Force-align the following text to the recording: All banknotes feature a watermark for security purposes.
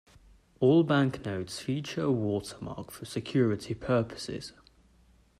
All 0.59 0.83
banknotes 0.83 1.59
feature 1.59 2.01
a 2.01 2.11
watermark 2.11 2.89
for 2.89 3.05
security 3.05 3.75
purposes. 3.75 4.51